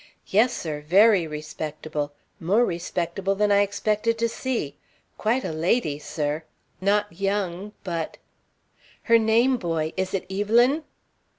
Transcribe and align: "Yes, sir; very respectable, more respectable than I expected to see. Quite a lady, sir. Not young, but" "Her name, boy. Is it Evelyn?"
"Yes, 0.25 0.51
sir; 0.53 0.81
very 0.81 1.27
respectable, 1.27 2.11
more 2.39 2.65
respectable 2.65 3.35
than 3.35 3.51
I 3.51 3.61
expected 3.61 4.17
to 4.17 4.27
see. 4.29 4.75
Quite 5.19 5.43
a 5.45 5.51
lady, 5.51 5.99
sir. 5.99 6.43
Not 6.81 7.19
young, 7.21 7.73
but" 7.83 8.17
"Her 9.03 9.19
name, 9.19 9.57
boy. 9.57 9.93
Is 9.97 10.15
it 10.15 10.25
Evelyn?" 10.27 10.85